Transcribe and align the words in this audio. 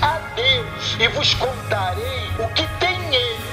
a 0.00 0.18
Deus, 0.36 0.96
e 1.00 1.08
vos 1.08 1.34
contarei 1.34 2.28
o 2.38 2.46
que 2.54 2.66
tem 2.78 3.14
ele 3.14 3.51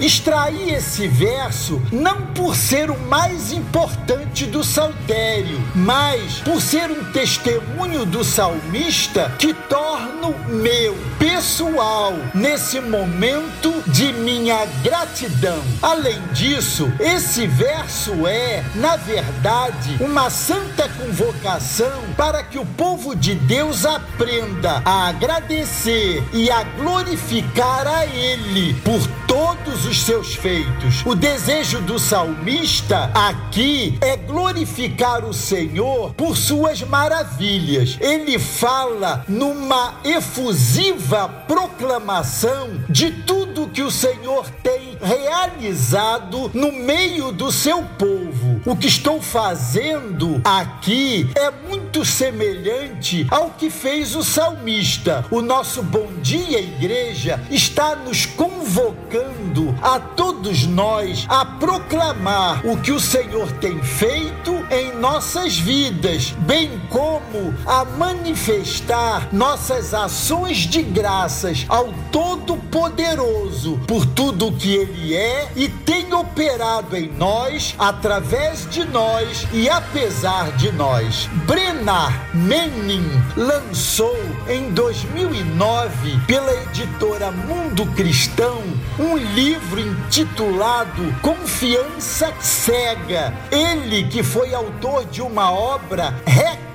Extraí 0.00 0.70
esse 0.70 1.06
verso 1.06 1.80
não 1.92 2.22
por 2.28 2.56
ser 2.56 2.90
o 2.90 2.98
mais 2.98 3.52
importante 3.52 4.46
do 4.46 4.64
saltério, 4.64 5.60
mas 5.74 6.38
por 6.38 6.60
ser 6.62 6.90
um 6.90 7.04
testemunho 7.12 8.06
do 8.06 8.24
salmista 8.24 9.30
que 9.38 9.52
torno 9.52 10.34
meu, 10.48 10.96
pessoal, 11.18 12.14
nesse 12.34 12.80
momento 12.80 13.82
de 13.88 14.12
minha 14.14 14.64
gratidão. 14.82 15.62
Além 15.82 16.20
disso, 16.32 16.90
esse 16.98 17.46
verso 17.46 18.26
é, 18.26 18.64
na 18.74 18.96
verdade, 18.96 19.98
uma 20.00 20.30
santa 20.30 20.88
convocação 20.88 22.02
para 22.16 22.42
que 22.42 22.58
o 22.58 22.64
povo 22.64 23.14
de 23.14 23.34
Deus 23.34 23.84
aprenda 23.84 24.80
a 24.84 25.08
agradecer 25.08 26.22
e 26.32 26.50
a 26.50 26.62
glorificar 26.62 27.86
a 27.86 28.06
Ele 28.06 28.74
por 28.82 29.00
todos 29.30 29.86
os 29.86 30.02
seus 30.02 30.34
feitos. 30.34 31.06
O 31.06 31.14
desejo 31.14 31.80
do 31.82 32.00
salmista 32.00 33.12
aqui 33.14 33.96
é 34.00 34.16
glorificar 34.16 35.24
o 35.24 35.32
Senhor 35.32 36.12
por 36.14 36.36
suas 36.36 36.82
maravilhas. 36.82 37.96
Ele 38.00 38.40
fala 38.40 39.24
numa 39.28 40.00
efusiva 40.02 41.28
proclamação 41.46 42.70
de 42.88 43.12
tudo 43.22 43.39
que 43.72 43.82
o 43.82 43.90
Senhor 43.90 44.50
tem 44.62 44.98
realizado 45.00 46.50
no 46.52 46.72
meio 46.72 47.32
do 47.32 47.50
seu 47.50 47.82
povo. 47.82 48.60
O 48.66 48.76
que 48.76 48.88
estou 48.88 49.20
fazendo 49.20 50.40
aqui 50.44 51.30
é 51.34 51.50
muito 51.68 52.04
semelhante 52.04 53.26
ao 53.30 53.50
que 53.50 53.70
fez 53.70 54.14
o 54.14 54.22
salmista. 54.22 55.24
O 55.30 55.40
nosso 55.40 55.82
bom 55.82 56.08
dia, 56.20 56.60
igreja, 56.60 57.40
está 57.50 57.94
nos 57.96 58.26
convocando 58.26 59.74
a 59.80 59.98
todos 59.98 60.66
nós 60.66 61.26
a 61.28 61.44
proclamar 61.44 62.66
o 62.66 62.76
que 62.80 62.92
o 62.92 63.00
Senhor 63.00 63.50
tem 63.52 63.82
feito 63.82 64.52
em 64.70 64.96
nossas 64.98 65.58
vidas, 65.58 66.34
bem 66.40 66.80
como 66.88 67.54
a 67.66 67.84
manifestar 67.84 69.28
nossas 69.32 69.94
ações 69.94 70.58
de 70.58 70.82
graças 70.82 71.64
ao 71.68 71.92
Todo-Poderoso 72.12 73.59
por 73.86 74.06
tudo 74.06 74.52
que 74.52 74.74
Ele 74.74 75.14
é 75.14 75.50
e 75.56 75.68
tem 75.68 76.12
operado 76.14 76.96
em 76.96 77.10
nós, 77.12 77.74
através 77.78 78.68
de 78.70 78.84
nós 78.84 79.46
e 79.52 79.68
apesar 79.68 80.52
de 80.52 80.70
nós. 80.72 81.28
Breno 81.46 81.80
Menar 81.80 82.28
Menin 82.34 83.08
lançou 83.34 84.14
em 84.46 84.70
2009 84.72 86.20
pela 86.26 86.52
editora 86.64 87.30
Mundo 87.30 87.86
Cristão 87.96 88.62
um 88.98 89.16
livro 89.16 89.80
intitulado 89.80 91.02
Confiança 91.22 92.34
Cega. 92.38 93.32
Ele 93.50 94.04
que 94.08 94.22
foi 94.22 94.52
autor 94.52 95.06
de 95.06 95.22
uma 95.22 95.50
obra 95.50 96.14
recorde 96.26 96.69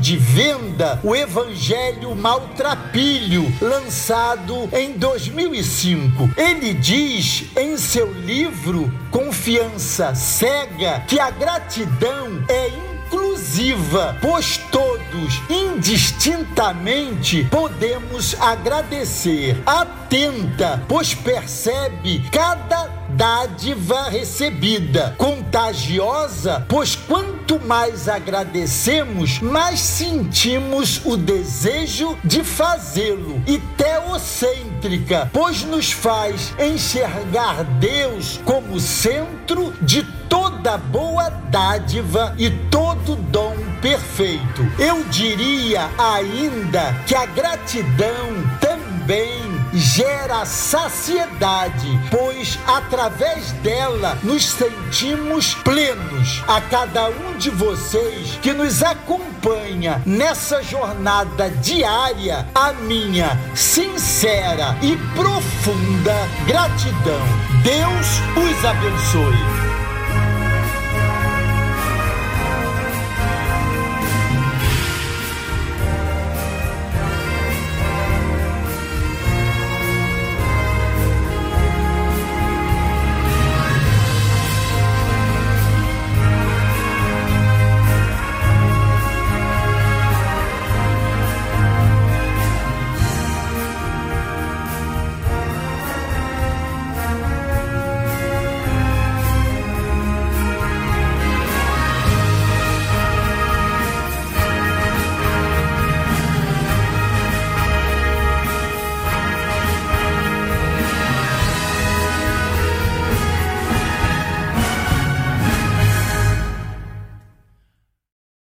de 0.00 0.16
venda, 0.16 0.98
o 1.04 1.14
Evangelho 1.14 2.16
Maltrapilho, 2.16 3.52
lançado 3.60 4.66
em 4.72 4.92
2005. 4.92 6.30
Ele 6.38 6.72
diz 6.72 7.44
em 7.54 7.76
seu 7.76 8.10
livro 8.10 8.90
Confiança 9.10 10.14
Cega 10.14 11.04
que 11.06 11.20
a 11.20 11.30
gratidão 11.30 12.42
é 12.48 12.68
inclusiva, 13.12 14.16
pois 14.22 14.56
todos, 14.56 15.42
indistintamente, 15.50 17.44
podemos 17.50 18.34
agradecer. 18.40 19.62
Atenta, 19.66 20.82
pois 20.88 21.12
percebe 21.12 22.24
cada 22.32 23.02
dádiva 23.10 24.08
recebida. 24.08 25.14
Contagiosa, 25.18 26.64
pois 26.68 26.96
quanto 27.52 27.66
mais 27.66 28.08
agradecemos, 28.08 29.40
mais 29.40 29.80
sentimos 29.80 31.02
o 31.04 31.16
desejo 31.16 32.16
de 32.24 32.42
fazê-lo. 32.42 33.42
E 33.46 33.58
teocêntrica, 33.76 35.28
pois 35.32 35.62
nos 35.64 35.92
faz 35.92 36.54
enxergar 36.58 37.64
Deus 37.78 38.40
como 38.44 38.80
centro 38.80 39.72
de 39.82 40.02
toda 40.28 40.78
boa 40.78 41.28
dádiva 41.28 42.34
e 42.38 42.50
todo 42.70 43.16
dom 43.16 43.54
perfeito. 43.80 44.62
Eu 44.78 45.04
diria 45.04 45.90
ainda 45.98 46.94
que 47.06 47.14
a 47.14 47.26
gratidão 47.26 48.28
também 48.60 49.51
gera 49.72 50.44
saciedade, 50.44 52.00
pois 52.10 52.58
através 52.66 53.52
dela 53.62 54.18
nos 54.22 54.44
sentimos 54.44 55.54
plenos. 55.56 56.42
A 56.46 56.60
cada 56.60 57.08
um 57.08 57.36
de 57.38 57.50
vocês 57.50 58.38
que 58.42 58.52
nos 58.52 58.82
acompanha 58.82 60.02
nessa 60.04 60.62
jornada 60.62 61.50
diária, 61.50 62.46
a 62.54 62.72
minha 62.72 63.38
sincera 63.54 64.76
e 64.82 64.96
profunda 65.14 66.14
gratidão. 66.46 67.22
Deus 67.62 68.06
os 68.36 68.64
abençoe. 68.64 69.71